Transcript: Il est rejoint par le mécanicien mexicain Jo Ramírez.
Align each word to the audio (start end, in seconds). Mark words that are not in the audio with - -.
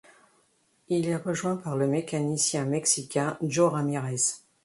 Il 0.89 1.07
est 1.07 1.15
rejoint 1.15 1.57
par 1.57 1.77
le 1.77 1.85
mécanicien 1.85 2.65
mexicain 2.65 3.37
Jo 3.43 3.69
Ramírez. 3.69 4.37